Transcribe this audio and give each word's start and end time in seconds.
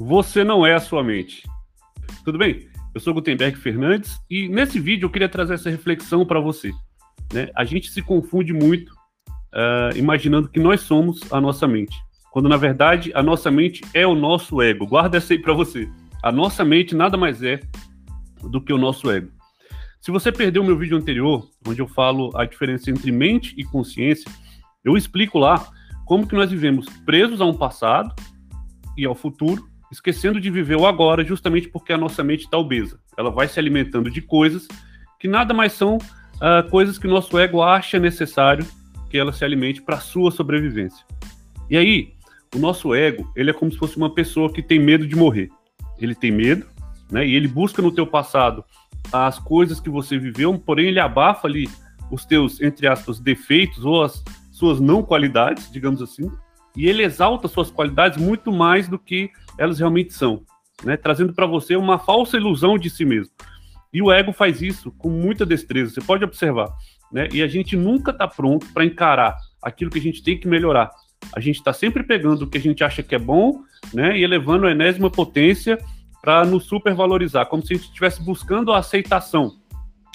Você 0.00 0.42
não 0.42 0.64
é 0.64 0.72
a 0.72 0.80
sua 0.80 1.04
mente. 1.04 1.46
Tudo 2.24 2.38
bem? 2.38 2.66
Eu 2.94 3.00
sou 3.02 3.12
Gutenberg 3.12 3.58
Fernandes 3.58 4.18
e 4.30 4.48
nesse 4.48 4.80
vídeo 4.80 5.04
eu 5.04 5.10
queria 5.10 5.28
trazer 5.28 5.52
essa 5.52 5.68
reflexão 5.68 6.24
para 6.24 6.40
você. 6.40 6.72
Né? 7.34 7.50
A 7.54 7.66
gente 7.66 7.90
se 7.90 8.00
confunde 8.00 8.50
muito 8.54 8.88
uh, 8.94 9.94
imaginando 9.94 10.48
que 10.48 10.58
nós 10.58 10.80
somos 10.80 11.20
a 11.30 11.38
nossa 11.38 11.68
mente, 11.68 11.94
quando 12.32 12.48
na 12.48 12.56
verdade 12.56 13.12
a 13.14 13.22
nossa 13.22 13.50
mente 13.50 13.82
é 13.92 14.06
o 14.06 14.14
nosso 14.14 14.62
ego. 14.62 14.86
Guarda 14.86 15.18
essa 15.18 15.34
aí 15.34 15.38
para 15.38 15.52
você. 15.52 15.86
A 16.22 16.32
nossa 16.32 16.64
mente 16.64 16.96
nada 16.96 17.18
mais 17.18 17.42
é 17.42 17.60
do 18.40 18.58
que 18.58 18.72
o 18.72 18.78
nosso 18.78 19.10
ego. 19.10 19.30
Se 20.00 20.10
você 20.10 20.32
perdeu 20.32 20.62
o 20.62 20.66
meu 20.66 20.78
vídeo 20.78 20.96
anterior, 20.96 21.46
onde 21.68 21.82
eu 21.82 21.86
falo 21.86 22.30
a 22.34 22.46
diferença 22.46 22.90
entre 22.90 23.12
mente 23.12 23.54
e 23.54 23.64
consciência, 23.64 24.32
eu 24.82 24.96
explico 24.96 25.38
lá 25.38 25.70
como 26.06 26.26
que 26.26 26.34
nós 26.34 26.50
vivemos 26.50 26.86
presos 27.04 27.38
a 27.38 27.44
um 27.44 27.54
passado 27.54 28.14
e 28.96 29.04
ao 29.04 29.14
futuro 29.14 29.68
esquecendo 29.90 30.40
de 30.40 30.50
viver 30.50 30.76
o 30.76 30.86
agora, 30.86 31.24
justamente 31.24 31.68
porque 31.68 31.92
a 31.92 31.98
nossa 31.98 32.22
mente 32.22 32.44
está 32.44 32.56
obesa. 32.56 32.98
Ela 33.16 33.30
vai 33.30 33.48
se 33.48 33.58
alimentando 33.58 34.10
de 34.10 34.20
coisas 34.20 34.68
que 35.18 35.28
nada 35.28 35.52
mais 35.52 35.72
são 35.72 35.96
uh, 35.96 36.68
coisas 36.70 36.98
que 36.98 37.06
o 37.06 37.10
nosso 37.10 37.38
ego 37.38 37.62
acha 37.62 37.98
necessário 37.98 38.66
que 39.10 39.18
ela 39.18 39.32
se 39.32 39.44
alimente 39.44 39.82
para 39.82 39.98
sua 39.98 40.30
sobrevivência. 40.30 41.04
E 41.68 41.76
aí, 41.76 42.14
o 42.54 42.58
nosso 42.58 42.94
ego, 42.94 43.30
ele 43.36 43.50
é 43.50 43.52
como 43.52 43.70
se 43.70 43.78
fosse 43.78 43.96
uma 43.96 44.14
pessoa 44.14 44.52
que 44.52 44.62
tem 44.62 44.78
medo 44.78 45.06
de 45.06 45.16
morrer. 45.16 45.50
Ele 45.98 46.14
tem 46.14 46.30
medo, 46.30 46.66
né? 47.10 47.26
E 47.26 47.34
ele 47.34 47.48
busca 47.48 47.82
no 47.82 47.92
teu 47.92 48.06
passado 48.06 48.64
as 49.12 49.38
coisas 49.38 49.80
que 49.80 49.90
você 49.90 50.18
viveu, 50.18 50.56
porém 50.58 50.88
ele 50.88 51.00
abafa 51.00 51.46
ali 51.46 51.68
os 52.10 52.24
teus, 52.24 52.60
entre 52.60 52.86
aspas, 52.86 53.20
defeitos 53.20 53.84
ou 53.84 54.02
as 54.02 54.22
suas 54.50 54.80
não 54.80 55.02
qualidades, 55.02 55.70
digamos 55.70 56.02
assim, 56.02 56.30
e 56.76 56.88
ele 56.88 57.02
exalta 57.02 57.48
suas 57.48 57.70
qualidades 57.70 58.20
muito 58.20 58.52
mais 58.52 58.88
do 58.88 58.98
que 58.98 59.30
elas 59.58 59.78
realmente 59.78 60.12
são, 60.12 60.42
né? 60.84 60.96
trazendo 60.96 61.32
para 61.32 61.46
você 61.46 61.76
uma 61.76 61.98
falsa 61.98 62.36
ilusão 62.36 62.78
de 62.78 62.88
si 62.88 63.04
mesmo. 63.04 63.32
E 63.92 64.00
o 64.00 64.12
ego 64.12 64.32
faz 64.32 64.62
isso 64.62 64.90
com 64.92 65.10
muita 65.10 65.44
destreza, 65.44 65.94
você 65.94 66.00
pode 66.00 66.24
observar. 66.24 66.68
Né? 67.12 67.28
E 67.32 67.42
a 67.42 67.48
gente 67.48 67.76
nunca 67.76 68.12
está 68.12 68.28
pronto 68.28 68.66
para 68.72 68.84
encarar 68.84 69.36
aquilo 69.60 69.90
que 69.90 69.98
a 69.98 70.02
gente 70.02 70.22
tem 70.22 70.38
que 70.38 70.46
melhorar. 70.46 70.90
A 71.34 71.40
gente 71.40 71.56
está 71.56 71.72
sempre 71.72 72.02
pegando 72.04 72.42
o 72.42 72.46
que 72.46 72.58
a 72.58 72.60
gente 72.60 72.84
acha 72.84 73.02
que 73.02 73.14
é 73.14 73.18
bom 73.18 73.62
né? 73.92 74.16
e 74.16 74.22
elevando 74.22 74.66
a 74.66 74.70
enésima 74.70 75.10
potência 75.10 75.78
para 76.22 76.44
nos 76.44 76.64
supervalorizar, 76.64 77.46
como 77.46 77.66
se 77.66 77.72
a 77.72 77.76
gente 77.76 77.86
estivesse 77.86 78.22
buscando 78.22 78.72
a 78.72 78.78
aceitação. 78.78 79.59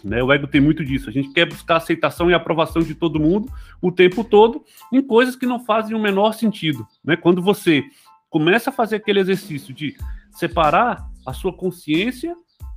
Né? 0.05 0.21
O 0.21 0.31
ego 0.31 0.45
tem 0.45 0.61
muito 0.61 0.85
disso. 0.85 1.09
A 1.09 1.11
gente 1.11 1.33
quer 1.33 1.47
buscar 1.47 1.77
aceitação 1.77 2.29
e 2.29 2.33
aprovação 2.35 2.83
de 2.83 2.93
todo 2.93 3.19
mundo 3.19 3.51
o 3.81 3.91
tempo 3.91 4.23
todo 4.23 4.63
em 4.93 5.01
coisas 5.01 5.35
que 5.35 5.47
não 5.47 5.65
fazem 5.65 5.95
o 5.95 5.99
menor 5.99 6.33
sentido. 6.33 6.85
Né? 7.03 7.17
Quando 7.17 7.41
você 7.41 7.83
começa 8.29 8.69
a 8.69 8.73
fazer 8.73 8.97
aquele 8.97 9.19
exercício 9.19 9.73
de 9.73 9.97
separar 10.29 11.03
a 11.25 11.33
sua 11.33 11.51
consciência 11.51 12.35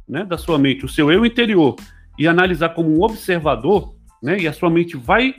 né, 0.09 0.25
da 0.25 0.39
sua 0.39 0.59
mente, 0.59 0.87
o 0.87 0.89
seu 0.89 1.12
eu 1.12 1.27
interior, 1.27 1.77
e 2.19 2.27
analisar 2.27 2.70
como 2.70 2.97
um 2.97 3.03
observador, 3.03 3.95
né, 4.23 4.39
e 4.39 4.48
a 4.48 4.53
sua 4.53 4.70
mente 4.70 4.97
vai 4.97 5.35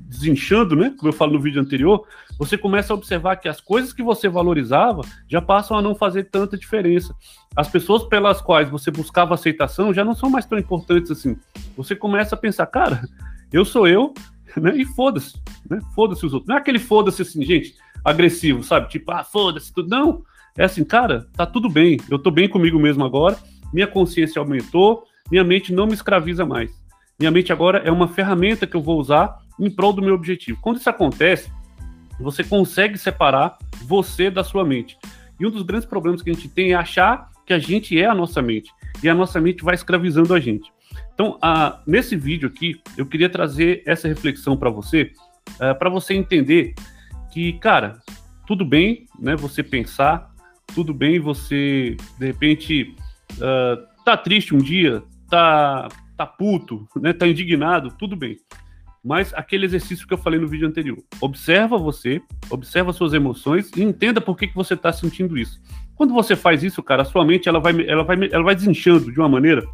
desinchando, 0.00 0.76
né, 0.76 0.94
como 0.98 1.08
eu 1.08 1.16
falo 1.16 1.32
no 1.32 1.40
vídeo 1.40 1.60
anterior, 1.62 2.06
você 2.40 2.56
começa 2.56 2.90
a 2.90 2.96
observar 2.96 3.36
que 3.36 3.50
as 3.50 3.60
coisas 3.60 3.92
que 3.92 4.02
você 4.02 4.26
valorizava 4.26 5.02
já 5.28 5.42
passam 5.42 5.76
a 5.76 5.82
não 5.82 5.94
fazer 5.94 6.24
tanta 6.24 6.56
diferença. 6.56 7.14
As 7.54 7.68
pessoas 7.68 8.04
pelas 8.04 8.40
quais 8.40 8.70
você 8.70 8.90
buscava 8.90 9.34
aceitação 9.34 9.92
já 9.92 10.02
não 10.06 10.14
são 10.14 10.30
mais 10.30 10.46
tão 10.46 10.58
importantes 10.58 11.10
assim. 11.10 11.36
Você 11.76 11.94
começa 11.94 12.34
a 12.34 12.38
pensar, 12.38 12.64
cara, 12.64 13.02
eu 13.52 13.62
sou 13.62 13.86
eu, 13.86 14.14
né, 14.56 14.72
e 14.74 14.86
foda-se, 14.86 15.38
né, 15.68 15.80
foda-se 15.94 16.24
os 16.24 16.32
outros. 16.32 16.48
Não 16.48 16.56
é 16.56 16.58
aquele 16.58 16.78
foda-se 16.78 17.20
assim, 17.20 17.44
gente, 17.44 17.74
agressivo, 18.02 18.62
sabe? 18.62 18.88
Tipo, 18.88 19.12
ah, 19.12 19.22
foda-se 19.22 19.70
tudo. 19.70 19.90
Não, 19.90 20.22
é 20.56 20.64
assim, 20.64 20.82
cara, 20.82 21.28
tá 21.36 21.44
tudo 21.44 21.68
bem, 21.68 21.98
eu 22.10 22.18
tô 22.18 22.30
bem 22.30 22.48
comigo 22.48 22.80
mesmo 22.80 23.04
agora, 23.04 23.36
minha 23.70 23.86
consciência 23.86 24.40
aumentou, 24.40 25.04
minha 25.30 25.44
mente 25.44 25.74
não 25.74 25.86
me 25.86 25.92
escraviza 25.92 26.46
mais. 26.46 26.70
Minha 27.18 27.30
mente 27.30 27.52
agora 27.52 27.82
é 27.84 27.92
uma 27.92 28.08
ferramenta 28.08 28.66
que 28.66 28.78
eu 28.78 28.80
vou 28.80 28.98
usar 28.98 29.40
em 29.58 29.70
prol 29.70 29.92
do 29.92 30.00
meu 30.00 30.14
objetivo. 30.14 30.58
Quando 30.62 30.78
isso 30.78 30.88
acontece, 30.88 31.52
você 32.22 32.44
consegue 32.44 32.98
separar 32.98 33.58
você 33.86 34.30
da 34.30 34.44
sua 34.44 34.64
mente. 34.64 34.98
E 35.38 35.46
um 35.46 35.50
dos 35.50 35.62
grandes 35.62 35.88
problemas 35.88 36.22
que 36.22 36.30
a 36.30 36.32
gente 36.32 36.48
tem 36.48 36.72
é 36.72 36.74
achar 36.74 37.30
que 37.46 37.52
a 37.52 37.58
gente 37.58 37.98
é 37.98 38.06
a 38.06 38.14
nossa 38.14 38.42
mente. 38.42 38.70
E 39.02 39.08
a 39.08 39.14
nossa 39.14 39.40
mente 39.40 39.64
vai 39.64 39.74
escravizando 39.74 40.34
a 40.34 40.40
gente. 40.40 40.70
Então, 41.14 41.38
a, 41.40 41.82
nesse 41.86 42.16
vídeo 42.16 42.48
aqui, 42.48 42.80
eu 42.96 43.06
queria 43.06 43.28
trazer 43.28 43.82
essa 43.86 44.08
reflexão 44.08 44.56
para 44.56 44.70
você, 44.70 45.12
uh, 45.56 45.78
para 45.78 45.88
você 45.88 46.14
entender 46.14 46.74
que, 47.30 47.54
cara, 47.54 48.00
tudo 48.46 48.64
bem, 48.64 49.06
né? 49.18 49.36
Você 49.36 49.62
pensar, 49.62 50.30
tudo 50.74 50.92
bem 50.92 51.18
você, 51.18 51.96
de 52.18 52.26
repente, 52.26 52.94
uh, 53.32 53.86
tá 54.04 54.16
triste 54.16 54.54
um 54.54 54.58
dia, 54.58 55.02
tá, 55.28 55.88
tá 56.16 56.26
puto, 56.26 56.86
né? 56.96 57.12
Tá 57.12 57.26
indignado, 57.26 57.90
tudo 57.98 58.16
bem. 58.16 58.36
Mas 59.02 59.32
aquele 59.34 59.64
exercício 59.64 60.06
que 60.06 60.12
eu 60.12 60.18
falei 60.18 60.38
no 60.38 60.46
vídeo 60.46 60.68
anterior. 60.68 60.98
Observa 61.20 61.78
você, 61.78 62.20
observa 62.50 62.92
suas 62.92 63.14
emoções 63.14 63.70
e 63.76 63.82
entenda 63.82 64.20
por 64.20 64.36
que, 64.36 64.48
que 64.48 64.54
você 64.54 64.74
está 64.74 64.92
sentindo 64.92 65.38
isso. 65.38 65.60
Quando 65.96 66.12
você 66.12 66.36
faz 66.36 66.62
isso, 66.62 66.82
cara, 66.82 67.02
a 67.02 67.04
sua 67.04 67.24
mente 67.24 67.48
ela 67.48 67.60
vai, 67.60 67.74
ela 67.88 68.02
vai, 68.04 68.16
ela 68.30 68.44
vai 68.44 68.54
desinchando 68.54 69.10
de 69.10 69.18
uma 69.18 69.28
maneira 69.28 69.66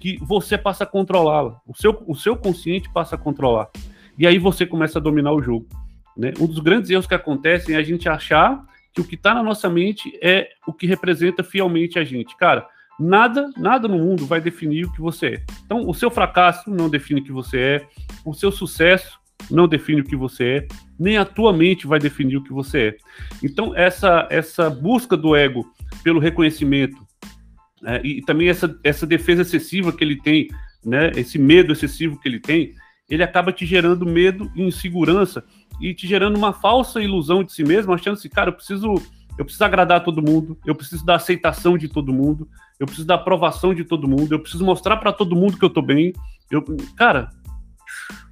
que 0.00 0.18
você 0.22 0.58
passa 0.58 0.84
a 0.84 0.86
controlá-la. 0.86 1.60
O 1.66 1.74
seu, 1.76 2.02
o 2.06 2.14
seu 2.14 2.36
consciente 2.36 2.90
passa 2.92 3.14
a 3.14 3.18
controlar. 3.18 3.68
E 4.18 4.26
aí 4.26 4.38
você 4.38 4.66
começa 4.66 4.98
a 4.98 5.02
dominar 5.02 5.32
o 5.32 5.42
jogo. 5.42 5.68
Né? 6.16 6.32
Um 6.40 6.46
dos 6.46 6.58
grandes 6.58 6.90
erros 6.90 7.06
que 7.06 7.14
acontecem 7.14 7.76
é 7.76 7.78
a 7.78 7.82
gente 7.82 8.08
achar 8.08 8.64
que 8.92 9.00
o 9.00 9.04
que 9.04 9.14
está 9.14 9.32
na 9.32 9.42
nossa 9.42 9.68
mente 9.68 10.18
é 10.20 10.48
o 10.66 10.72
que 10.72 10.86
representa 10.86 11.44
fielmente 11.44 11.98
a 11.98 12.04
gente. 12.04 12.36
Cara, 12.36 12.66
nada, 12.98 13.50
nada 13.56 13.88
no 13.88 13.98
mundo 13.98 14.26
vai 14.26 14.40
definir 14.40 14.86
o 14.86 14.92
que 14.92 15.00
você 15.00 15.26
é. 15.26 15.44
Então, 15.64 15.88
o 15.88 15.94
seu 15.94 16.10
fracasso 16.10 16.70
não 16.70 16.88
define 16.88 17.20
o 17.20 17.24
que 17.24 17.32
você 17.32 17.58
é, 17.58 17.86
o 18.24 18.34
seu 18.34 18.50
sucesso 18.50 19.18
não 19.50 19.68
define 19.68 20.00
o 20.00 20.04
que 20.04 20.16
você 20.16 20.44
é, 20.44 20.68
nem 20.98 21.16
a 21.16 21.24
tua 21.24 21.52
mente 21.52 21.86
vai 21.86 21.98
definir 21.98 22.36
o 22.36 22.42
que 22.42 22.52
você 22.52 22.88
é. 22.88 22.96
Então, 23.42 23.74
essa, 23.74 24.26
essa 24.30 24.68
busca 24.68 25.16
do 25.16 25.34
ego 25.36 25.64
pelo 26.02 26.20
reconhecimento 26.20 27.06
é, 27.84 28.00
e 28.04 28.22
também 28.22 28.48
essa, 28.48 28.78
essa 28.82 29.06
defesa 29.06 29.42
excessiva 29.42 29.92
que 29.92 30.02
ele 30.02 30.20
tem, 30.20 30.48
né, 30.84 31.12
esse 31.14 31.38
medo 31.38 31.72
excessivo 31.72 32.18
que 32.18 32.28
ele 32.28 32.40
tem, 32.40 32.74
ele 33.08 33.22
acaba 33.22 33.52
te 33.52 33.64
gerando 33.64 34.04
medo 34.04 34.50
e 34.54 34.62
insegurança 34.62 35.44
e 35.80 35.94
te 35.94 36.06
gerando 36.06 36.36
uma 36.36 36.52
falsa 36.52 37.00
ilusão 37.00 37.42
de 37.42 37.52
si 37.52 37.64
mesmo, 37.64 37.92
achando 37.92 38.14
assim, 38.14 38.28
cara, 38.28 38.50
eu 38.50 38.54
preciso, 38.54 38.94
eu 39.38 39.44
preciso 39.44 39.64
agradar 39.64 40.02
todo 40.02 40.20
mundo, 40.20 40.58
eu 40.66 40.74
preciso 40.74 41.06
da 41.06 41.14
aceitação 41.14 41.78
de 41.78 41.88
todo 41.88 42.12
mundo, 42.12 42.48
eu 42.78 42.86
preciso 42.86 43.06
da 43.06 43.14
aprovação 43.14 43.72
de 43.72 43.84
todo 43.84 44.08
mundo, 44.08 44.32
eu 44.32 44.40
preciso 44.40 44.64
mostrar 44.64 44.96
para 44.96 45.12
todo 45.12 45.36
mundo 45.36 45.56
que 45.56 45.64
eu 45.64 45.70
tô 45.70 45.80
bem. 45.80 46.12
Eu, 46.50 46.64
cara, 46.96 47.30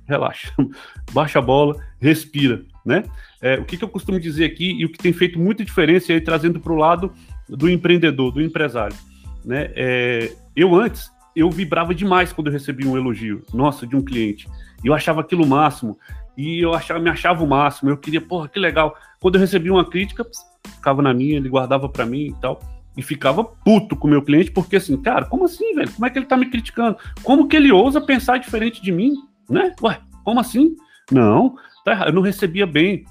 relaxa, 0.07 0.53
baixa 1.13 1.39
a 1.39 1.43
bola, 1.43 1.77
respira, 2.01 2.65
né? 2.85 3.05
É, 3.41 3.59
o 3.59 3.65
que, 3.65 3.77
que, 3.77 3.85
eu 3.85 3.89
costumo 3.89 4.19
dizer 4.19 4.45
aqui 4.45 4.73
e 4.73 4.85
o 4.85 4.91
que 4.91 4.99
tem 4.99 5.13
feito 5.13 5.39
muita 5.39 5.65
diferença 5.65 6.13
aí 6.13 6.21
trazendo 6.21 6.59
para 6.59 6.73
o 6.73 6.77
lado 6.77 7.13
do 7.49 7.71
empreendedor, 7.71 8.33
do 8.33 8.43
empresário, 8.43 8.97
né? 9.45 9.71
É, 9.75 10.33
eu 10.57 10.75
antes 10.75 11.11
eu 11.37 11.51
vibrava 11.51 11.95
demais 11.95 12.33
quando 12.33 12.47
eu 12.47 12.53
recebia 12.53 12.91
um 12.91 12.97
elogio, 12.97 13.45
nossa, 13.53 13.87
de 13.87 13.95
um 13.95 14.03
cliente. 14.03 14.49
Eu 14.83 14.95
achava 14.95 15.21
aquilo 15.21 15.45
o 15.45 15.47
máximo 15.47 15.99
e 16.35 16.61
eu 16.61 16.73
achava, 16.73 16.99
me 16.99 17.11
achava 17.11 17.45
o 17.45 17.47
máximo. 17.47 17.91
Eu 17.91 17.99
queria, 17.99 18.23
porra, 18.23 18.49
que 18.49 18.59
legal. 18.59 18.97
Quando 19.21 19.35
eu 19.35 19.41
recebia 19.41 19.71
uma 19.71 19.85
crítica, 19.85 20.27
ficava 20.67 21.03
na 21.03 21.15
minha, 21.15 21.37
ele 21.37 21.49
guardava 21.49 21.89
para 21.89 22.07
mim 22.07 22.27
e 22.27 22.35
tal. 22.41 22.61
E 22.97 23.03
ficava 23.03 23.45
puto 23.45 23.95
com 23.95 24.07
o 24.07 24.11
meu 24.11 24.23
cliente, 24.23 24.51
porque 24.51 24.77
assim, 24.77 24.97
cara, 25.01 25.27
como 25.27 25.45
assim, 25.45 25.75
velho? 25.75 25.93
Como 25.93 26.07
é 26.07 26.11
que 26.11 26.19
ele 26.19 26.27
tá 26.27 26.37
me 26.37 26.47
criticando? 26.47 26.97
Como 27.23 27.47
que 27.47 27.57
ele 27.57 27.71
ousa 27.71 28.01
pensar 28.01 28.39
diferente 28.39 28.83
de 28.83 28.91
mim? 28.91 29.15
Né? 29.51 29.75
Ué, 29.83 30.01
como 30.25 30.41
assim? 30.41 30.75
Não, 31.11 31.55
tá 31.85 31.93
errado. 31.93 32.09
Eu 32.09 32.15
não 32.15 32.23
recebia 32.23 32.67
bem. 32.67 33.05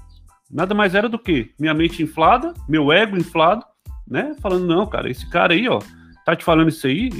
Nada 0.50 0.74
mais 0.74 0.94
era 0.94 1.08
do 1.08 1.18
que 1.18 1.50
minha 1.58 1.74
mente 1.74 2.02
inflada, 2.02 2.52
meu 2.68 2.92
ego 2.92 3.16
inflado, 3.16 3.64
né? 4.06 4.34
Falando, 4.40 4.66
não, 4.66 4.86
cara, 4.86 5.10
esse 5.10 5.28
cara 5.28 5.54
aí, 5.54 5.68
ó, 5.68 5.80
tá 6.24 6.36
te 6.36 6.44
falando 6.44 6.68
isso 6.68 6.86
aí, 6.86 7.10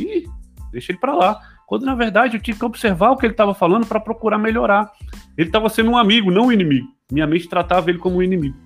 deixa 0.70 0.92
ele 0.92 0.98
para 0.98 1.14
lá. 1.14 1.40
Quando 1.66 1.84
na 1.84 1.96
verdade 1.96 2.36
eu 2.36 2.40
tive 2.40 2.58
que 2.58 2.64
observar 2.64 3.10
o 3.10 3.16
que 3.16 3.26
ele 3.26 3.32
estava 3.32 3.52
falando 3.52 3.86
para 3.86 3.98
procurar 3.98 4.38
melhorar. 4.38 4.92
Ele 5.36 5.48
estava 5.48 5.68
sendo 5.68 5.90
um 5.90 5.96
amigo, 5.96 6.30
não 6.30 6.46
um 6.46 6.52
inimigo. 6.52 6.86
Minha 7.10 7.26
mente 7.26 7.48
tratava 7.48 7.90
ele 7.90 7.98
como 7.98 8.18
um 8.18 8.22
inimigo. 8.22 8.56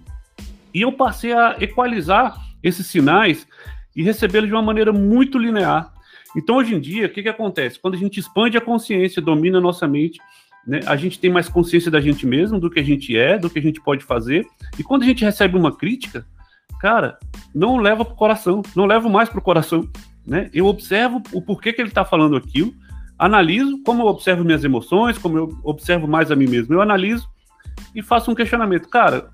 E 0.74 0.82
eu 0.82 0.92
passei 0.92 1.32
a 1.32 1.56
equalizar 1.60 2.36
esses 2.62 2.86
sinais 2.86 3.46
e 3.94 4.02
recebê-los 4.02 4.48
de 4.48 4.54
uma 4.54 4.62
maneira 4.62 4.92
muito 4.92 5.38
linear. 5.38 5.92
Então, 6.36 6.56
hoje 6.56 6.74
em 6.74 6.80
dia, 6.80 7.06
o 7.06 7.08
que, 7.10 7.22
que 7.22 7.28
acontece? 7.28 7.78
Quando 7.80 7.94
a 7.94 7.98
gente 7.98 8.20
expande 8.20 8.56
a 8.56 8.60
consciência, 8.60 9.20
domina 9.20 9.58
a 9.58 9.60
nossa 9.60 9.86
mente, 9.88 10.20
né, 10.66 10.80
a 10.86 10.94
gente 10.94 11.18
tem 11.18 11.30
mais 11.30 11.48
consciência 11.48 11.90
da 11.90 12.00
gente 12.00 12.26
mesmo, 12.26 12.60
do 12.60 12.70
que 12.70 12.78
a 12.78 12.84
gente 12.84 13.16
é, 13.16 13.38
do 13.38 13.50
que 13.50 13.58
a 13.58 13.62
gente 13.62 13.80
pode 13.80 14.04
fazer. 14.04 14.46
E 14.78 14.82
quando 14.82 15.02
a 15.02 15.06
gente 15.06 15.24
recebe 15.24 15.56
uma 15.56 15.76
crítica, 15.76 16.24
cara, 16.80 17.18
não 17.54 17.78
leva 17.78 18.04
para 18.04 18.14
o 18.14 18.16
coração, 18.16 18.62
não 18.76 18.86
leva 18.86 19.08
mais 19.08 19.28
para 19.28 19.38
o 19.38 19.42
coração. 19.42 19.88
Né? 20.26 20.48
Eu 20.54 20.66
observo 20.66 21.22
o 21.32 21.42
porquê 21.42 21.72
que 21.72 21.80
ele 21.80 21.88
está 21.88 22.04
falando 22.04 22.36
aquilo, 22.36 22.72
analiso 23.18 23.82
como 23.82 24.02
eu 24.02 24.06
observo 24.06 24.44
minhas 24.44 24.62
emoções, 24.62 25.18
como 25.18 25.36
eu 25.36 25.58
observo 25.64 26.06
mais 26.06 26.30
a 26.30 26.36
mim 26.36 26.46
mesmo. 26.46 26.74
Eu 26.74 26.80
analiso 26.80 27.28
e 27.94 28.02
faço 28.02 28.30
um 28.30 28.34
questionamento. 28.34 28.88
Cara, 28.88 29.30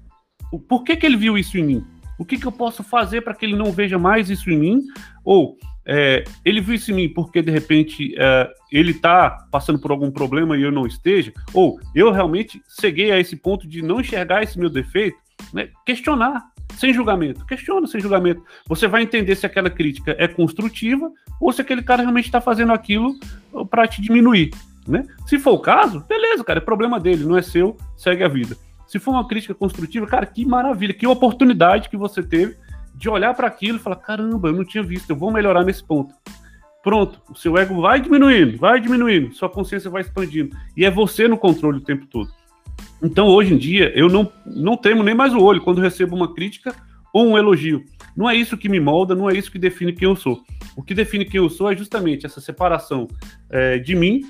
por 0.68 0.84
que, 0.84 0.96
que 0.96 1.06
ele 1.06 1.16
viu 1.16 1.36
isso 1.36 1.58
em 1.58 1.64
mim? 1.64 1.84
O 2.18 2.24
que, 2.24 2.38
que 2.38 2.46
eu 2.46 2.52
posso 2.52 2.82
fazer 2.82 3.20
para 3.20 3.34
que 3.34 3.44
ele 3.44 3.56
não 3.56 3.70
veja 3.72 3.98
mais 3.98 4.30
isso 4.30 4.50
em 4.50 4.58
mim? 4.58 4.82
Ou 5.24 5.56
é, 5.84 6.24
ele 6.44 6.60
viu 6.60 6.74
isso 6.74 6.90
em 6.90 6.94
mim 6.94 7.08
porque 7.08 7.40
de 7.40 7.50
repente 7.50 8.14
é, 8.18 8.50
ele 8.72 8.90
está 8.90 9.46
passando 9.50 9.78
por 9.78 9.90
algum 9.90 10.10
problema 10.10 10.56
e 10.56 10.62
eu 10.62 10.72
não 10.72 10.86
esteja? 10.86 11.32
Ou 11.52 11.78
eu 11.94 12.10
realmente 12.10 12.60
cheguei 12.80 13.12
a 13.12 13.20
esse 13.20 13.36
ponto 13.36 13.68
de 13.68 13.82
não 13.82 14.00
enxergar 14.00 14.42
esse 14.42 14.58
meu 14.58 14.70
defeito? 14.70 15.18
Né? 15.52 15.68
Questionar, 15.84 16.42
sem 16.76 16.92
julgamento. 16.92 17.44
Questiona 17.46 17.86
sem 17.86 18.00
julgamento. 18.00 18.42
Você 18.66 18.88
vai 18.88 19.02
entender 19.02 19.36
se 19.36 19.46
aquela 19.46 19.70
crítica 19.70 20.16
é 20.18 20.26
construtiva 20.26 21.10
ou 21.40 21.52
se 21.52 21.60
aquele 21.60 21.82
cara 21.82 22.02
realmente 22.02 22.26
está 22.26 22.40
fazendo 22.40 22.72
aquilo 22.72 23.14
para 23.70 23.86
te 23.86 24.00
diminuir. 24.00 24.50
Né? 24.86 25.04
Se 25.26 25.38
for 25.38 25.52
o 25.52 25.58
caso, 25.58 26.04
beleza, 26.08 26.44
cara, 26.44 26.58
é 26.58 26.62
problema 26.62 27.00
dele, 27.00 27.24
não 27.24 27.36
é 27.36 27.42
seu, 27.42 27.76
segue 27.96 28.22
a 28.22 28.28
vida. 28.28 28.56
Se 28.86 28.98
for 28.98 29.12
uma 29.12 29.26
crítica 29.26 29.54
construtiva, 29.54 30.06
cara, 30.06 30.26
que 30.26 30.44
maravilha, 30.44 30.94
que 30.94 31.06
oportunidade 31.06 31.88
que 31.88 31.96
você 31.96 32.22
teve 32.22 32.56
de 32.94 33.08
olhar 33.08 33.34
para 33.34 33.46
aquilo 33.46 33.78
e 33.78 33.80
falar: 33.80 33.96
caramba, 33.96 34.48
eu 34.48 34.52
não 34.52 34.64
tinha 34.64 34.82
visto, 34.82 35.10
eu 35.10 35.16
vou 35.16 35.30
melhorar 35.30 35.64
nesse 35.64 35.84
ponto. 35.84 36.14
Pronto, 36.82 37.20
o 37.28 37.34
seu 37.34 37.58
ego 37.58 37.80
vai 37.80 38.00
diminuindo, 38.00 38.58
vai 38.58 38.80
diminuindo, 38.80 39.34
sua 39.34 39.50
consciência 39.50 39.90
vai 39.90 40.02
expandindo. 40.02 40.56
E 40.76 40.84
é 40.84 40.90
você 40.90 41.26
no 41.26 41.36
controle 41.36 41.78
o 41.78 41.84
tempo 41.84 42.06
todo. 42.06 42.30
Então, 43.02 43.26
hoje 43.26 43.54
em 43.54 43.58
dia, 43.58 43.92
eu 43.98 44.08
não, 44.08 44.30
não 44.46 44.76
temo 44.76 45.02
nem 45.02 45.14
mais 45.14 45.34
o 45.34 45.42
olho 45.42 45.60
quando 45.60 45.80
recebo 45.80 46.14
uma 46.14 46.32
crítica 46.32 46.74
ou 47.12 47.26
um 47.26 47.36
elogio. 47.36 47.84
Não 48.16 48.30
é 48.30 48.36
isso 48.36 48.56
que 48.56 48.68
me 48.68 48.78
molda, 48.78 49.14
não 49.14 49.28
é 49.28 49.34
isso 49.36 49.50
que 49.50 49.58
define 49.58 49.92
quem 49.92 50.08
eu 50.08 50.16
sou. 50.16 50.42
O 50.76 50.82
que 50.82 50.94
define 50.94 51.24
quem 51.24 51.38
eu 51.38 51.50
sou 51.50 51.70
é 51.70 51.76
justamente 51.76 52.24
essa 52.24 52.40
separação 52.40 53.08
é, 53.50 53.78
de 53.78 53.94
mim 53.94 54.22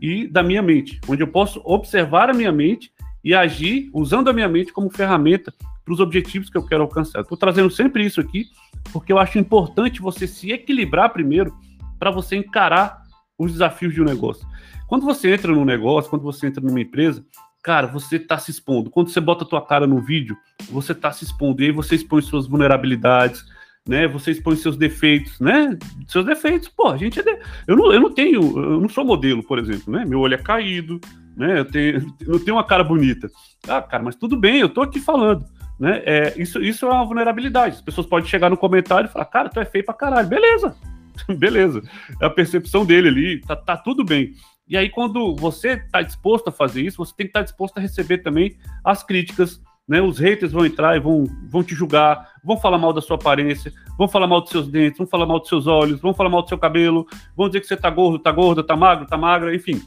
e 0.00 0.26
da 0.28 0.42
minha 0.42 0.62
mente, 0.62 1.00
onde 1.08 1.22
eu 1.22 1.28
posso 1.28 1.60
observar 1.64 2.30
a 2.30 2.34
minha 2.34 2.52
mente 2.52 2.92
e 3.26 3.34
agir 3.34 3.90
usando 3.92 4.30
a 4.30 4.32
minha 4.32 4.48
mente 4.48 4.72
como 4.72 4.88
ferramenta 4.88 5.52
para 5.84 5.92
os 5.92 5.98
objetivos 5.98 6.48
que 6.48 6.56
eu 6.56 6.64
quero 6.64 6.84
alcançar. 6.84 7.22
Estou 7.22 7.36
trazendo 7.36 7.68
sempre 7.68 8.06
isso 8.06 8.20
aqui 8.20 8.46
porque 8.92 9.12
eu 9.12 9.18
acho 9.18 9.36
importante 9.36 10.00
você 10.00 10.28
se 10.28 10.52
equilibrar 10.52 11.12
primeiro 11.12 11.52
para 11.98 12.12
você 12.12 12.36
encarar 12.36 13.02
os 13.36 13.50
desafios 13.50 13.92
de 13.92 14.00
um 14.00 14.04
negócio. 14.04 14.46
Quando 14.86 15.04
você 15.04 15.34
entra 15.34 15.52
num 15.52 15.64
negócio, 15.64 16.08
quando 16.08 16.22
você 16.22 16.46
entra 16.46 16.62
numa 16.62 16.80
empresa, 16.80 17.26
cara, 17.64 17.88
você 17.88 18.14
está 18.14 18.38
se 18.38 18.52
expondo. 18.52 18.90
Quando 18.90 19.08
você 19.08 19.20
bota 19.20 19.42
a 19.42 19.48
tua 19.48 19.66
cara 19.66 19.88
no 19.88 20.00
vídeo, 20.00 20.36
você 20.70 20.92
está 20.92 21.10
se 21.10 21.24
expondo. 21.24 21.60
E 21.60 21.66
aí 21.66 21.72
você 21.72 21.96
expõe 21.96 22.22
suas 22.22 22.46
vulnerabilidades, 22.46 23.44
né? 23.84 24.06
Você 24.06 24.30
expõe 24.30 24.54
seus 24.54 24.76
defeitos, 24.76 25.40
né? 25.40 25.76
Seus 26.06 26.24
defeitos, 26.24 26.68
pô, 26.68 26.90
a 26.90 26.96
gente 26.96 27.18
é 27.18 27.24
de... 27.24 27.36
eu, 27.66 27.74
não, 27.74 27.92
eu 27.92 28.00
não 28.00 28.12
tenho, 28.12 28.40
eu 28.56 28.80
não 28.80 28.88
sou 28.88 29.04
modelo, 29.04 29.42
por 29.42 29.58
exemplo, 29.58 29.92
né? 29.92 30.04
Meu 30.04 30.20
olho 30.20 30.34
é 30.34 30.38
caído, 30.38 31.00
né? 31.36 31.58
Eu 31.60 31.64
tenho, 31.64 32.14
eu 32.26 32.40
tenho 32.40 32.56
uma 32.56 32.64
cara 32.64 32.82
bonita. 32.82 33.28
Ah, 33.68 33.82
cara, 33.82 34.02
mas 34.02 34.16
tudo 34.16 34.36
bem, 34.36 34.60
eu 34.60 34.68
tô 34.68 34.82
aqui 34.82 34.98
falando, 34.98 35.44
né? 35.78 36.02
É, 36.04 36.34
isso, 36.36 36.62
isso 36.62 36.86
é 36.86 36.88
uma 36.88 37.04
vulnerabilidade. 37.04 37.76
As 37.76 37.82
pessoas 37.82 38.06
podem 38.06 38.28
chegar 38.28 38.48
no 38.48 38.56
comentário 38.56 39.08
e 39.08 39.12
falar, 39.12 39.26
cara, 39.26 39.48
tu 39.48 39.60
é 39.60 39.64
feio 39.64 39.84
pra 39.84 39.94
caralho. 39.94 40.28
Beleza, 40.28 40.74
beleza. 41.38 41.82
É 42.20 42.26
a 42.26 42.30
percepção 42.30 42.84
dele 42.84 43.08
ali, 43.08 43.40
tá, 43.42 43.54
tá 43.54 43.76
tudo 43.76 44.04
bem. 44.04 44.32
E 44.68 44.76
aí, 44.76 44.88
quando 44.88 45.36
você 45.36 45.74
está 45.74 46.02
disposto 46.02 46.48
a 46.48 46.52
fazer 46.52 46.82
isso, 46.82 46.96
você 46.96 47.14
tem 47.14 47.26
que 47.26 47.30
estar 47.30 47.40
tá 47.40 47.44
disposto 47.44 47.78
a 47.78 47.80
receber 47.80 48.18
também 48.18 48.56
as 48.82 49.04
críticas 49.04 49.60
né? 49.88 50.02
Os 50.02 50.18
haters 50.18 50.52
vão 50.52 50.66
entrar 50.66 50.96
e 50.96 51.00
vão, 51.00 51.24
vão 51.48 51.62
te 51.62 51.74
julgar, 51.74 52.28
vão 52.42 52.56
falar 52.56 52.78
mal 52.78 52.92
da 52.92 53.00
sua 53.00 53.16
aparência, 53.16 53.72
vão 53.96 54.08
falar 54.08 54.26
mal 54.26 54.40
dos 54.40 54.50
seus 54.50 54.68
dentes, 54.68 54.98
vão 54.98 55.06
falar 55.06 55.26
mal 55.26 55.38
dos 55.38 55.48
seus 55.48 55.66
olhos, 55.66 56.00
vão 56.00 56.12
falar 56.12 56.28
mal 56.28 56.42
do 56.42 56.48
seu 56.48 56.58
cabelo, 56.58 57.06
vão 57.36 57.48
dizer 57.48 57.60
que 57.60 57.66
você 57.66 57.76
tá 57.76 57.88
gordo, 57.88 58.18
tá 58.18 58.32
gorda, 58.32 58.64
tá 58.64 58.74
magro, 58.74 59.06
tá 59.06 59.16
magra, 59.16 59.54
enfim. 59.54 59.80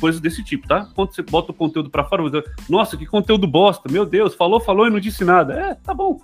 Coisas 0.00 0.20
desse 0.20 0.42
tipo, 0.42 0.66
tá? 0.66 0.88
Quando 0.94 1.14
você 1.14 1.22
bota 1.22 1.52
o 1.52 1.54
conteúdo 1.54 1.90
para 1.90 2.04
fora, 2.04 2.22
você, 2.22 2.42
nossa, 2.68 2.96
que 2.96 3.06
conteúdo 3.06 3.46
bosta, 3.46 3.90
meu 3.90 4.04
Deus, 4.04 4.34
falou, 4.34 4.60
falou 4.60 4.86
e 4.86 4.90
não 4.90 5.00
disse 5.00 5.24
nada. 5.24 5.54
É, 5.54 5.74
tá 5.74 5.94
bom. 5.94 6.20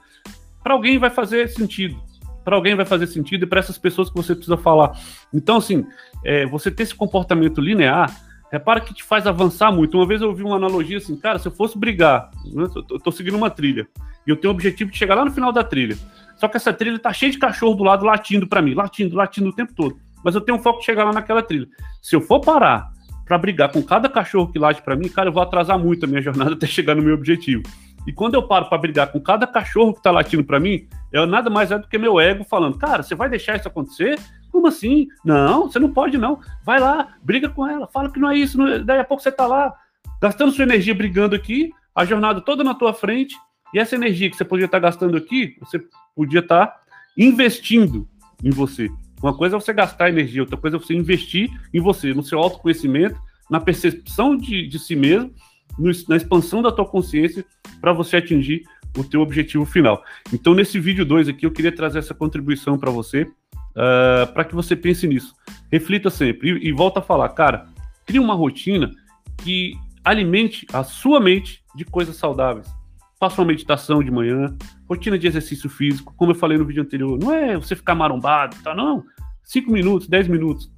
Para 0.62 0.75
alguém 0.75 0.98
vai 0.98 1.10
fazer 1.10 1.48
sentido. 1.48 1.96
Para 2.44 2.56
alguém 2.56 2.75
vai 2.75 2.84
fazer 2.84 3.06
sentido 3.06 3.44
e 3.44 3.46
para 3.46 3.60
essas 3.60 3.78
pessoas 3.78 4.08
que 4.08 4.16
você 4.16 4.34
precisa 4.34 4.56
falar. 4.56 4.98
Então, 5.32 5.56
assim, 5.56 5.87
é, 6.25 6.46
você 6.46 6.70
ter 6.70 6.84
esse 6.84 6.94
comportamento 6.94 7.60
linear 7.60 8.14
repara 8.50 8.81
que 8.81 8.94
te 8.94 9.02
faz 9.02 9.26
avançar 9.26 9.72
muito. 9.72 9.96
Uma 9.96 10.06
vez 10.06 10.20
eu 10.20 10.28
ouvi 10.28 10.43
uma 10.43 10.56
analogia 10.56 10.98
assim, 10.98 11.16
cara, 11.16 11.38
se 11.38 11.48
eu 11.48 11.52
fosse 11.52 11.78
brigar, 11.78 12.31
né, 12.52 12.69
eu 12.90 13.00
tô 13.00 13.10
seguindo 13.10 13.37
uma 13.37 13.50
trilha, 13.50 13.88
e 14.26 14.31
eu 14.31 14.37
tenho 14.37 14.52
o 14.52 14.54
objetivo 14.54 14.90
de 14.90 14.96
chegar 14.96 15.14
lá 15.14 15.25
no 15.25 15.31
final 15.31 15.52
da 15.52 15.62
trilha. 15.62 15.96
Só 16.37 16.48
que 16.48 16.56
essa 16.56 16.72
trilha 16.72 16.98
tá 16.98 17.12
cheia 17.12 17.32
de 17.32 17.38
cachorro 17.38 17.75
do 17.75 17.84
lado 17.84 18.04
latindo 18.04 18.46
para 18.46 18.60
mim, 18.60 18.75
latindo, 18.75 19.16
latindo 19.16 19.48
o 19.48 19.52
tempo 19.52 19.75
todo. 19.75 19.96
Mas 20.22 20.34
eu 20.34 20.40
tenho 20.40 20.58
um 20.58 20.62
foco 20.62 20.81
de 20.81 20.84
chegar 20.84 21.04
lá 21.04 21.12
naquela 21.12 21.43
trilha. 21.43 21.69
Se 22.02 22.14
eu 22.14 22.20
for 22.20 22.40
parar 22.40 22.90
para 23.26 23.37
brigar 23.37 23.70
com 23.70 23.82
cada 23.82 24.08
cachorro 24.08 24.50
que 24.50 24.58
late 24.58 24.81
para 24.81 24.96
mim, 24.96 25.08
cara, 25.08 25.28
eu 25.28 25.32
vou 25.32 25.43
atrasar 25.43 25.76
muito 25.78 26.05
a 26.05 26.08
minha 26.08 26.23
jornada 26.23 26.52
até 26.55 26.67
chegar 26.67 26.94
no 26.94 27.02
meu 27.02 27.14
objetivo. 27.14 27.62
E 28.06 28.12
quando 28.12 28.34
eu 28.34 28.43
paro 28.46 28.69
para 28.69 28.78
brigar 28.78 29.11
com 29.11 29.20
cada 29.20 29.49
cachorro 29.49 29.93
que 29.93 30.00
tá 30.00 30.12
latindo 30.12 30.44
para 30.44 30.61
mim, 30.61 30.87
é 31.12 31.26
nada 31.26 31.50
mais 31.50 31.73
é 31.73 31.78
do 31.78 31.88
que 31.88 31.99
meu 31.99 32.20
ego 32.20 32.44
falando, 32.44 32.78
cara, 32.78 33.02
você 33.02 33.17
vai 33.17 33.28
deixar 33.28 33.56
isso 33.56 33.67
acontecer? 33.67 34.17
Como 34.52 34.69
assim? 34.69 35.08
Não, 35.25 35.64
você 35.64 35.81
não 35.81 35.93
pode, 35.93 36.17
não. 36.17 36.38
Vai 36.64 36.78
lá, 36.78 37.14
briga 37.20 37.49
com 37.49 37.67
ela, 37.67 37.88
fala 37.88 38.11
que 38.11 38.20
não 38.20 38.31
é 38.31 38.38
isso. 38.38 38.56
Não... 38.56 38.84
Daí 38.84 39.00
a 39.00 39.05
pouco 39.05 39.23
você 39.23 39.32
tá 39.32 39.44
lá, 39.44 39.75
gastando 40.22 40.52
sua 40.52 40.62
energia 40.62 40.94
brigando 40.94 41.34
aqui, 41.34 41.72
a 41.93 42.05
jornada 42.05 42.40
toda 42.40 42.62
na 42.62 42.75
tua 42.75 42.94
frente, 42.94 43.37
e 43.75 43.79
essa 43.81 43.96
energia 43.96 44.31
que 44.31 44.37
você 44.37 44.44
podia 44.44 44.67
estar 44.67 44.81
tá 44.81 44.87
gastando 44.87 45.17
aqui, 45.17 45.56
você 45.58 45.82
podia 46.14 46.40
estar 46.40 46.67
tá 46.69 46.81
investindo 47.19 48.08
em 48.43 48.50
você. 48.50 48.88
Uma 49.23 49.35
coisa 49.35 49.57
é 49.57 49.61
você 49.61 49.73
gastar 49.73 50.09
energia, 50.09 50.43
outra 50.43 50.57
coisa 50.57 50.77
é 50.77 50.81
você 50.81 50.95
investir 50.95 51.51
em 51.73 51.81
você, 51.81 52.13
no 52.13 52.23
seu 52.23 52.39
autoconhecimento, 52.39 53.19
na 53.51 53.61
percepção 53.61 54.37
de, 54.37 54.67
de 54.67 54.79
si 54.79 54.95
mesmo, 54.95 55.33
no, 55.79 55.91
na 56.09 56.17
expansão 56.17 56.63
da 56.63 56.73
tua 56.73 56.87
consciência, 56.87 57.45
para 57.81 57.93
você 57.93 58.17
atingir 58.17 58.63
o 58.97 59.05
teu 59.05 59.21
objetivo 59.21 59.65
final. 59.65 60.03
Então, 60.33 60.55
nesse 60.55 60.79
vídeo 60.81 61.05
2 61.05 61.29
aqui, 61.29 61.47
eu 61.47 61.51
queria 61.51 61.73
trazer 61.73 61.99
essa 61.99 62.15
contribuição 62.15 62.79
para 62.79 62.91
você 62.91 63.23
uh, 63.23 63.31
ah, 63.77 64.27
para 64.33 64.45
que 64.45 64.55
você 64.55 64.75
pense 64.75 65.07
nisso. 65.07 65.35
Reflita 65.71 66.11
sempre 66.11 66.51
e, 66.51 66.69
e 66.69 66.73
volta 66.73 67.01
a 67.01 67.03
falar, 67.03 67.29
cara, 67.31 67.67
crie 68.07 68.19
uma 68.19 68.35
rotina 68.35 68.91
que 69.39 69.75
alimente 70.05 70.67
a 70.73 70.83
sua 70.83 71.21
mente 71.21 71.63
de 71.75 71.85
coisas 71.85 72.17
saudáveis. 72.17 72.69
Faça 73.19 73.41
uma 73.41 73.49
meditação 73.49 74.03
de 74.03 74.11
manhã, 74.11 74.57
rotina 74.88 75.19
de 75.19 75.27
exercício 75.27 75.69
físico, 75.69 76.15
como 76.17 76.33
eu 76.33 76.37
falei 76.37 76.56
no 76.56 76.65
vídeo 76.65 76.83
anterior. 76.83 77.19
Não 77.19 77.33
é 77.33 77.56
você 77.56 77.75
ficar 77.75 77.94
marombado, 77.94 78.56
tá? 78.62 78.75
Não. 78.75 79.05
Cinco 79.44 79.71
minutos, 79.71 80.09
dez 80.09 80.29
minutos. 80.29 80.71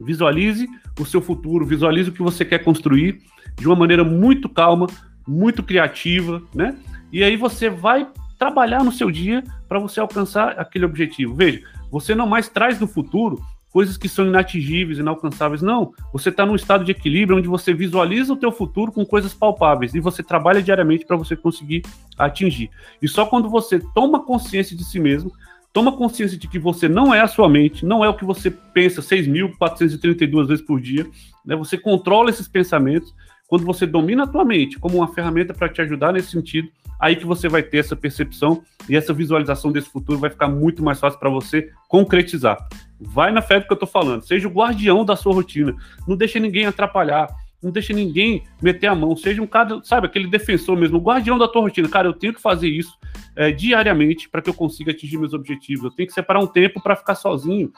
Visualize 0.00 0.68
o 0.98 1.04
seu 1.04 1.20
futuro, 1.20 1.66
visualize 1.66 2.10
o 2.10 2.12
que 2.12 2.22
você 2.22 2.44
quer 2.44 2.60
construir 2.60 3.20
de 3.58 3.66
uma 3.66 3.76
maneira 3.76 4.04
muito 4.04 4.48
calma, 4.48 4.86
muito 5.26 5.62
criativa, 5.62 6.42
né? 6.54 6.78
E 7.12 7.22
aí 7.22 7.36
você 7.36 7.68
vai 7.68 8.08
trabalhar 8.38 8.82
no 8.82 8.92
seu 8.92 9.10
dia 9.10 9.44
para 9.68 9.78
você 9.78 10.00
alcançar 10.00 10.58
aquele 10.58 10.86
objetivo. 10.86 11.34
Veja, 11.34 11.62
você 11.90 12.14
não 12.14 12.26
mais 12.26 12.48
traz 12.48 12.80
no 12.80 12.86
futuro 12.86 13.38
coisas 13.70 13.96
que 13.96 14.08
são 14.08 14.26
inatingíveis, 14.26 14.98
inalcançáveis. 14.98 15.62
Não, 15.62 15.92
você 16.12 16.28
está 16.28 16.44
num 16.44 16.54
estado 16.54 16.84
de 16.84 16.90
equilíbrio 16.90 17.38
onde 17.38 17.48
você 17.48 17.72
visualiza 17.72 18.32
o 18.32 18.36
teu 18.36 18.52
futuro 18.52 18.92
com 18.92 19.04
coisas 19.04 19.32
palpáveis 19.32 19.94
e 19.94 20.00
você 20.00 20.22
trabalha 20.22 20.62
diariamente 20.62 21.06
para 21.06 21.16
você 21.16 21.36
conseguir 21.36 21.82
atingir. 22.18 22.70
E 23.00 23.08
só 23.08 23.24
quando 23.26 23.48
você 23.48 23.80
toma 23.94 24.24
consciência 24.24 24.76
de 24.76 24.84
si 24.84 24.98
mesmo, 24.98 25.32
toma 25.72 25.96
consciência 25.96 26.36
de 26.36 26.48
que 26.48 26.58
você 26.58 26.88
não 26.88 27.14
é 27.14 27.20
a 27.20 27.28
sua 27.28 27.48
mente, 27.48 27.86
não 27.86 28.04
é 28.04 28.08
o 28.08 28.14
que 28.14 28.24
você 28.24 28.50
pensa 28.50 29.00
6.432 29.00 30.46
vezes 30.46 30.64
por 30.64 30.80
dia, 30.80 31.06
né? 31.44 31.54
Você 31.56 31.78
controla 31.78 32.30
esses 32.30 32.48
pensamentos. 32.48 33.14
Quando 33.46 33.64
você 33.64 33.84
domina 33.84 34.24
a 34.24 34.26
tua 34.28 34.44
mente 34.44 34.78
como 34.78 34.98
uma 34.98 35.12
ferramenta 35.12 35.52
para 35.52 35.68
te 35.68 35.80
ajudar 35.82 36.12
nesse 36.12 36.30
sentido, 36.30 36.68
aí 37.00 37.16
que 37.16 37.26
você 37.26 37.48
vai 37.48 37.64
ter 37.64 37.78
essa 37.78 37.96
percepção 37.96 38.62
e 38.88 38.94
essa 38.94 39.12
visualização 39.12 39.72
desse 39.72 39.88
futuro 39.88 40.18
vai 40.18 40.30
ficar 40.30 40.48
muito 40.48 40.84
mais 40.84 41.00
fácil 41.00 41.18
para 41.18 41.30
você 41.30 41.68
concretizar. 41.88 42.58
Vai 43.00 43.32
na 43.32 43.40
fé 43.40 43.58
do 43.58 43.66
que 43.66 43.72
eu 43.72 43.76
estou 43.76 43.88
falando, 43.88 44.22
seja 44.22 44.46
o 44.46 44.50
guardião 44.50 45.04
da 45.04 45.16
sua 45.16 45.32
rotina, 45.32 45.74
não 46.06 46.16
deixe 46.16 46.38
ninguém 46.38 46.66
atrapalhar, 46.66 47.28
não 47.62 47.70
deixe 47.70 47.92
ninguém 47.92 48.44
meter 48.60 48.86
a 48.88 48.94
mão, 48.94 49.16
seja 49.16 49.40
um 49.40 49.46
cara, 49.46 49.80
sabe, 49.82 50.06
aquele 50.06 50.28
defensor 50.28 50.76
mesmo, 50.76 50.98
o 50.98 51.02
guardião 51.02 51.38
da 51.38 51.48
tua 51.48 51.62
rotina. 51.62 51.88
Cara, 51.88 52.08
eu 52.08 52.12
tenho 52.12 52.34
que 52.34 52.40
fazer 52.40 52.68
isso 52.68 52.96
é, 53.36 53.50
diariamente 53.50 54.28
para 54.28 54.42
que 54.42 54.50
eu 54.50 54.54
consiga 54.54 54.92
atingir 54.92 55.18
meus 55.18 55.34
objetivos. 55.34 55.84
Eu 55.84 55.90
tenho 55.90 56.06
que 56.06 56.14
separar 56.14 56.40
um 56.40 56.46
tempo 56.46 56.80
para 56.82 56.96
ficar 56.96 57.14
sozinho. 57.14 57.70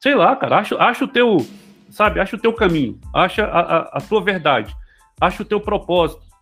Sei 0.00 0.14
lá, 0.14 0.36
cara, 0.36 0.58
acha, 0.58 0.76
acha 0.76 1.04
o 1.04 1.08
teu, 1.08 1.46
sabe, 1.88 2.20
acha 2.20 2.36
o 2.36 2.38
teu 2.38 2.52
caminho, 2.52 2.98
acha 3.14 3.44
a, 3.44 3.60
a, 3.60 3.78
a 3.98 4.00
tua 4.00 4.20
verdade, 4.20 4.74
acha 5.20 5.42
o 5.42 5.46
teu 5.46 5.60
propósito 5.60 6.32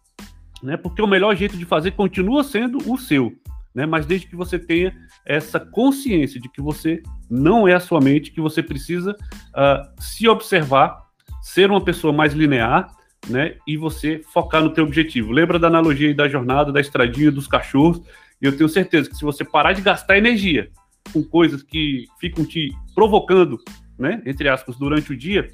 né? 0.62 0.76
Porque 0.76 1.02
o 1.02 1.06
melhor 1.06 1.34
jeito 1.34 1.56
de 1.56 1.64
fazer 1.64 1.92
continua 1.92 2.44
sendo 2.44 2.78
o 2.90 2.98
seu, 2.98 3.32
né? 3.74 3.86
Mas 3.86 4.06
desde 4.06 4.26
que 4.26 4.36
você 4.36 4.58
tenha 4.58 4.94
essa 5.24 5.60
consciência 5.60 6.40
de 6.40 6.48
que 6.48 6.60
você 6.60 7.02
não 7.30 7.66
é 7.66 7.74
a 7.74 7.80
sua 7.80 8.00
mente, 8.00 8.32
que 8.32 8.40
você 8.40 8.62
precisa 8.62 9.12
uh, 9.12 10.02
se 10.02 10.28
observar, 10.28 11.06
ser 11.42 11.70
uma 11.70 11.82
pessoa 11.82 12.12
mais 12.12 12.32
linear, 12.32 12.88
né? 13.28 13.56
E 13.66 13.76
você 13.76 14.22
focar 14.32 14.62
no 14.62 14.70
teu 14.70 14.84
objetivo. 14.84 15.30
Lembra 15.30 15.58
da 15.58 15.68
analogia 15.68 16.08
aí 16.08 16.14
da 16.14 16.28
jornada, 16.28 16.72
da 16.72 16.80
estradinha 16.80 17.30
dos 17.30 17.46
cachorros? 17.46 18.00
Eu 18.40 18.56
tenho 18.56 18.68
certeza 18.68 19.08
que 19.08 19.16
se 19.16 19.24
você 19.24 19.44
parar 19.44 19.72
de 19.72 19.82
gastar 19.82 20.16
energia 20.16 20.70
com 21.12 21.22
coisas 21.22 21.62
que 21.62 22.06
ficam 22.18 22.44
te 22.44 22.70
provocando, 22.94 23.58
né? 23.98 24.22
Entre 24.24 24.48
aspas, 24.48 24.76
durante 24.76 25.12
o 25.12 25.16
dia, 25.16 25.48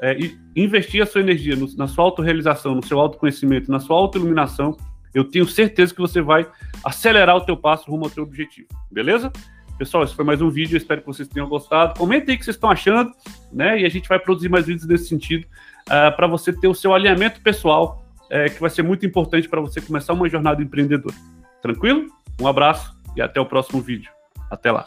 é, 0.00 0.16
investir 0.56 1.02
a 1.02 1.06
sua 1.06 1.20
energia 1.20 1.54
no, 1.54 1.72
na 1.76 1.86
sua 1.86 2.04
autorrealização, 2.04 2.74
no 2.74 2.84
seu 2.84 2.98
autoconhecimento, 2.98 3.70
na 3.70 3.78
sua 3.78 3.96
autoiluminação, 3.96 4.76
eu 5.14 5.24
tenho 5.24 5.46
certeza 5.46 5.94
que 5.94 6.00
você 6.00 6.20
vai 6.20 6.46
acelerar 6.84 7.36
o 7.36 7.40
teu 7.40 7.56
passo 7.56 7.90
rumo 7.90 8.04
ao 8.04 8.10
teu 8.10 8.24
objetivo, 8.24 8.68
beleza? 8.90 9.32
Pessoal, 9.78 10.04
esse 10.04 10.14
foi 10.14 10.24
mais 10.24 10.40
um 10.40 10.50
vídeo, 10.50 10.76
espero 10.76 11.00
que 11.00 11.06
vocês 11.06 11.26
tenham 11.28 11.48
gostado. 11.48 11.98
Comentem 11.98 12.32
aí 12.32 12.36
o 12.36 12.38
que 12.38 12.44
vocês 12.44 12.56
estão 12.56 12.70
achando, 12.70 13.12
né? 13.52 13.80
E 13.80 13.84
a 13.84 13.88
gente 13.88 14.08
vai 14.08 14.18
produzir 14.18 14.48
mais 14.48 14.66
vídeos 14.66 14.86
nesse 14.86 15.08
sentido, 15.08 15.44
uh, 15.44 16.08
ah, 16.08 16.12
para 16.12 16.26
você 16.28 16.52
ter 16.52 16.68
o 16.68 16.74
seu 16.74 16.94
alinhamento 16.94 17.40
pessoal, 17.40 18.06
uh, 18.26 18.52
que 18.52 18.60
vai 18.60 18.70
ser 18.70 18.82
muito 18.82 19.04
importante 19.04 19.48
para 19.48 19.60
você 19.60 19.80
começar 19.80 20.12
uma 20.12 20.28
jornada 20.28 20.62
empreendedora. 20.62 21.14
Tranquilo? 21.60 22.06
Um 22.40 22.46
abraço 22.46 22.96
e 23.16 23.22
até 23.22 23.40
o 23.40 23.46
próximo 23.46 23.80
vídeo. 23.80 24.10
Até 24.48 24.70
lá. 24.70 24.86